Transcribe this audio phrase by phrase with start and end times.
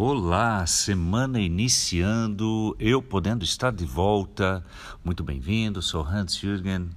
[0.00, 4.64] Olá, semana iniciando, eu podendo estar de volta.
[5.04, 6.88] Muito bem-vindo, sou Hans Jürgen,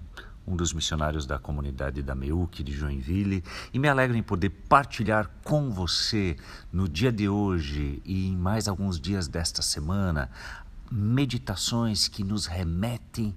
[0.45, 3.43] um dos missionários da comunidade da Meuc de Joinville,
[3.73, 6.37] e me alegro em poder partilhar com você
[6.71, 10.29] no dia de hoje e em mais alguns dias desta semana
[10.91, 13.35] meditações que nos remetem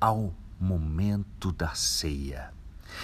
[0.00, 2.54] ao momento da ceia.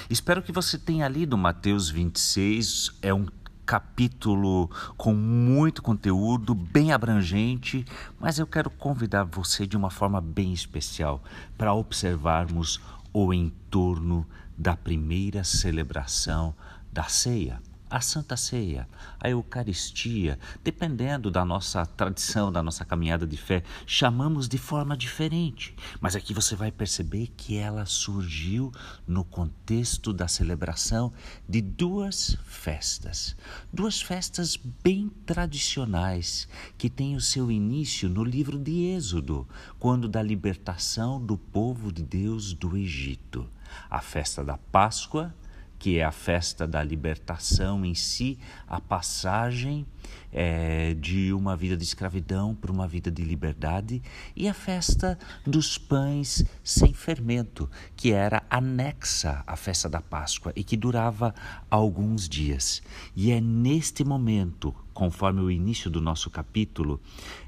[0.09, 3.27] Espero que você tenha lido Mateus 26, é um
[3.71, 7.85] capítulo com muito conteúdo, bem abrangente,
[8.19, 11.23] mas eu quero convidar você de uma forma bem especial
[11.57, 12.81] para observarmos
[13.13, 14.27] o entorno
[14.59, 16.53] da primeira celebração
[16.93, 23.37] da ceia a Santa Ceia, a Eucaristia, dependendo da nossa tradição, da nossa caminhada de
[23.37, 25.75] fé, chamamos de forma diferente.
[26.01, 28.71] Mas aqui você vai perceber que ela surgiu
[29.07, 31.13] no contexto da celebração
[31.49, 33.37] de duas festas.
[33.73, 36.49] Duas festas bem tradicionais
[36.79, 39.49] que têm o seu início no livro de Êxodo,
[39.81, 43.49] quando da libertação do povo de Deus do Egito.
[43.89, 45.35] A festa da Páscoa
[45.81, 49.87] que é a festa da libertação em si, a passagem
[50.31, 54.03] é, de uma vida de escravidão para uma vida de liberdade,
[54.37, 60.63] e a festa dos pães sem fermento, que era anexa à festa da Páscoa e
[60.63, 61.35] que durava
[61.71, 62.83] alguns dias.
[63.17, 67.01] E é neste momento, conforme o início do nosso capítulo,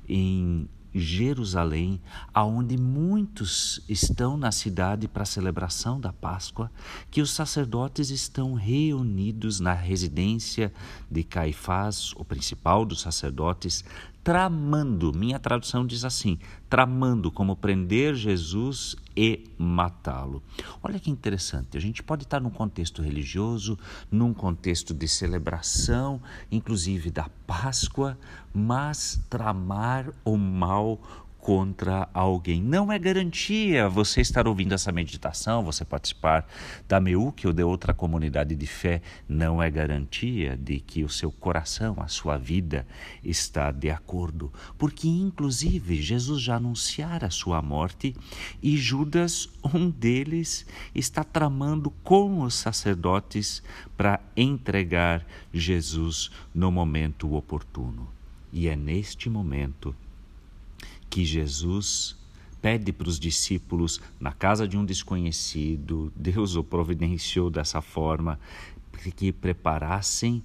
[0.09, 2.01] em Jerusalém,
[2.33, 6.71] aonde muitos estão na cidade para a celebração da Páscoa,
[7.11, 10.73] que os sacerdotes estão reunidos na residência
[11.11, 13.85] de Caifás, o principal dos sacerdotes,
[14.23, 16.39] tramando, minha tradução diz assim,
[16.71, 20.43] tramando como prender Jesus e matá-lo.
[20.83, 23.79] Olha que interessante, a gente pode estar num contexto religioso,
[24.11, 26.21] num contexto de celebração,
[26.51, 28.17] inclusive da Páscoa,
[28.55, 31.01] mas tramar o mal
[31.43, 32.63] contra alguém.
[32.63, 36.47] Não é garantia você estar ouvindo essa meditação, você participar
[36.87, 41.33] da MEUC ou de outra comunidade de fé, não é garantia de que o seu
[41.33, 42.87] coração, a sua vida
[43.25, 48.15] está de acordo, porque inclusive Jesus já anunciara a sua morte
[48.63, 50.65] e Judas, um deles,
[50.95, 53.65] está tramando com os sacerdotes
[53.97, 58.09] para entregar Jesus no momento oportuno.
[58.53, 59.93] E é neste momento
[61.13, 62.17] que Jesus
[62.63, 68.41] pede para os discípulos, na casa de um desconhecido, Deus o providenciou dessa forma,
[69.15, 70.43] que preparassem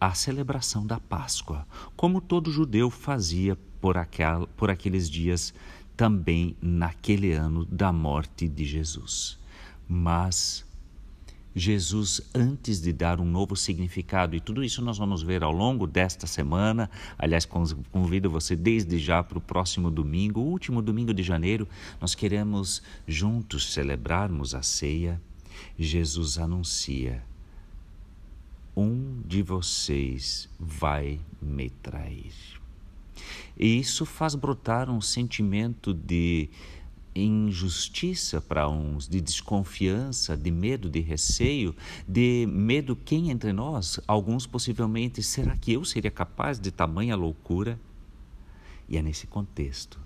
[0.00, 1.66] a celebração da Páscoa,
[1.96, 5.52] como todo judeu fazia por, aquel, por aqueles dias,
[5.96, 9.36] também naquele ano da morte de Jesus.
[9.88, 10.64] Mas
[11.54, 14.34] Jesus antes de dar um novo significado.
[14.34, 16.90] E tudo isso nós vamos ver ao longo desta semana.
[17.16, 17.46] Aliás,
[17.92, 21.68] convido você desde já para o próximo domingo, o último domingo de janeiro.
[22.00, 25.20] Nós queremos juntos celebrarmos a ceia.
[25.78, 27.22] Jesus anuncia:
[28.76, 32.32] Um de vocês vai me trair.
[33.56, 36.48] E isso faz brotar um sentimento de
[37.14, 41.74] injustiça para uns, de desconfiança, de medo, de receio,
[42.06, 47.78] de medo quem entre nós, alguns possivelmente, será que eu seria capaz de tamanha loucura?
[48.88, 50.00] E é nesse contexto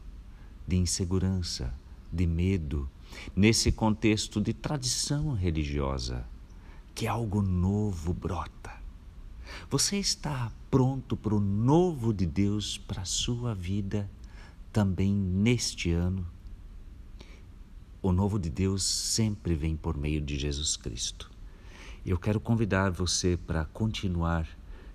[0.66, 1.74] de insegurança,
[2.12, 2.88] de medo,
[3.34, 6.26] nesse contexto de tradição religiosa,
[6.94, 8.76] que algo novo brota.
[9.70, 14.10] Você está pronto para o novo de Deus para a sua vida
[14.70, 16.26] também neste ano?
[18.00, 21.28] O novo de Deus sempre vem por meio de Jesus Cristo.
[22.06, 24.48] Eu quero convidar você para continuar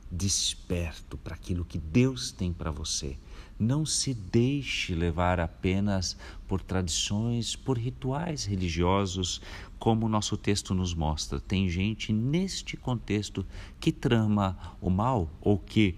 [0.09, 3.17] desperto para aquilo que Deus tem para você.
[3.59, 6.15] Não se deixe levar apenas
[6.47, 9.41] por tradições, por rituais religiosos,
[9.77, 11.41] como o nosso texto nos mostra.
[11.41, 13.45] Tem gente neste contexto
[13.81, 15.97] que trama o mal ou que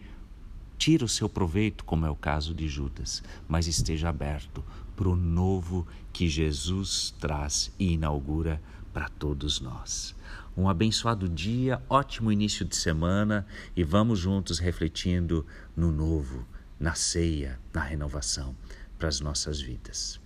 [0.78, 4.64] tira o seu proveito, como é o caso de Judas, mas esteja aberto
[4.96, 8.62] para o novo que Jesus traz e inaugura
[8.94, 10.16] para todos nós.
[10.56, 13.46] Um abençoado dia, ótimo início de semana
[13.76, 15.46] e vamos juntos refletindo
[15.76, 16.48] no novo,
[16.80, 18.56] na ceia, na renovação
[18.98, 20.25] para as nossas vidas.